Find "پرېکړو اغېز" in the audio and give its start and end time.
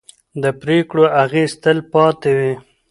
0.61-1.51